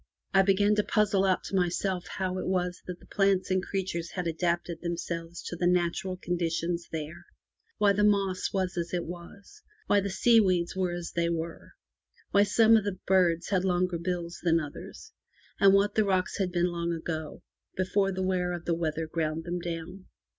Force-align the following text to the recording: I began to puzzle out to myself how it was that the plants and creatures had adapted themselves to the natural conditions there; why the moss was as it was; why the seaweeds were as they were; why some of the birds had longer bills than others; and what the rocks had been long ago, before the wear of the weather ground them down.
I 0.33 0.41
began 0.41 0.73
to 0.73 0.83
puzzle 0.83 1.25
out 1.25 1.43
to 1.43 1.55
myself 1.55 2.07
how 2.07 2.39
it 2.39 2.47
was 2.47 2.81
that 2.87 2.99
the 2.99 3.05
plants 3.05 3.51
and 3.51 3.61
creatures 3.61 4.09
had 4.09 4.25
adapted 4.25 4.81
themselves 4.81 5.43
to 5.43 5.55
the 5.55 5.67
natural 5.67 6.17
conditions 6.17 6.87
there; 6.91 7.27
why 7.77 7.93
the 7.93 8.03
moss 8.03 8.51
was 8.51 8.77
as 8.77 8.95
it 8.95 9.05
was; 9.05 9.61
why 9.85 9.99
the 9.99 10.09
seaweeds 10.09 10.75
were 10.75 10.91
as 10.91 11.11
they 11.11 11.29
were; 11.29 11.73
why 12.31 12.41
some 12.41 12.75
of 12.75 12.83
the 12.83 12.97
birds 13.05 13.49
had 13.49 13.63
longer 13.63 13.99
bills 13.99 14.39
than 14.41 14.59
others; 14.59 15.11
and 15.59 15.71
what 15.75 15.93
the 15.93 16.03
rocks 16.03 16.39
had 16.39 16.51
been 16.51 16.71
long 16.71 16.91
ago, 16.91 17.43
before 17.77 18.11
the 18.11 18.23
wear 18.23 18.53
of 18.53 18.65
the 18.65 18.73
weather 18.73 19.05
ground 19.05 19.43
them 19.43 19.59
down. 19.59 20.07